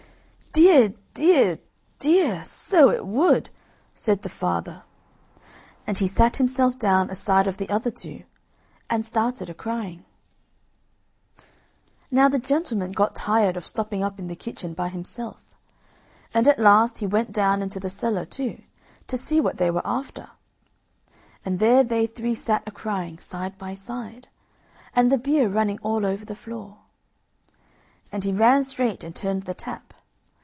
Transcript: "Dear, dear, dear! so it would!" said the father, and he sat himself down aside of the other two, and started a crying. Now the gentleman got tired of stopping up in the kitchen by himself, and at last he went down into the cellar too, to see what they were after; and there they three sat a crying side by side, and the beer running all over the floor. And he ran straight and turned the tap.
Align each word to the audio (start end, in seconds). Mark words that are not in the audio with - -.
"Dear, 0.53 0.89
dear, 1.13 1.59
dear! 1.97 2.43
so 2.43 2.89
it 2.89 3.05
would!" 3.07 3.49
said 3.95 4.21
the 4.21 4.27
father, 4.27 4.83
and 5.87 5.97
he 5.97 6.09
sat 6.09 6.35
himself 6.37 6.77
down 6.77 7.09
aside 7.09 7.47
of 7.47 7.55
the 7.55 7.69
other 7.69 7.89
two, 7.89 8.23
and 8.89 9.05
started 9.05 9.49
a 9.49 9.53
crying. 9.53 10.03
Now 12.11 12.27
the 12.27 12.37
gentleman 12.37 12.91
got 12.91 13.15
tired 13.15 13.55
of 13.55 13.65
stopping 13.65 14.03
up 14.03 14.19
in 14.19 14.27
the 14.27 14.35
kitchen 14.35 14.73
by 14.73 14.89
himself, 14.89 15.41
and 16.33 16.45
at 16.49 16.59
last 16.59 16.97
he 16.97 17.07
went 17.07 17.31
down 17.31 17.61
into 17.61 17.79
the 17.79 17.89
cellar 17.89 18.25
too, 18.25 18.61
to 19.07 19.17
see 19.17 19.39
what 19.39 19.55
they 19.57 19.71
were 19.71 19.87
after; 19.87 20.31
and 21.45 21.59
there 21.59 21.81
they 21.81 22.05
three 22.07 22.35
sat 22.35 22.63
a 22.67 22.71
crying 22.71 23.19
side 23.19 23.57
by 23.57 23.73
side, 23.73 24.27
and 24.93 25.09
the 25.09 25.17
beer 25.17 25.47
running 25.47 25.79
all 25.81 26.05
over 26.05 26.25
the 26.25 26.35
floor. 26.35 26.79
And 28.11 28.25
he 28.25 28.33
ran 28.33 28.65
straight 28.65 29.05
and 29.05 29.15
turned 29.15 29.43
the 29.43 29.53
tap. 29.53 29.85